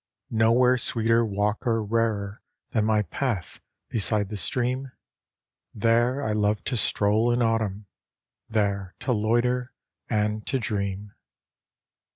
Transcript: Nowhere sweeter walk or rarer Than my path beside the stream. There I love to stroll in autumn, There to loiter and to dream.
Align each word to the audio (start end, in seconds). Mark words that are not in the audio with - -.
Nowhere 0.31 0.79
sweeter 0.79 1.23
walk 1.23 1.67
or 1.67 1.83
rarer 1.83 2.41
Than 2.71 2.85
my 2.85 3.03
path 3.03 3.59
beside 3.89 4.29
the 4.29 4.35
stream. 4.35 4.91
There 5.75 6.23
I 6.23 6.31
love 6.31 6.63
to 6.63 6.75
stroll 6.75 7.31
in 7.31 7.43
autumn, 7.43 7.85
There 8.49 8.95
to 9.01 9.11
loiter 9.11 9.75
and 10.09 10.43
to 10.47 10.57
dream. 10.57 11.13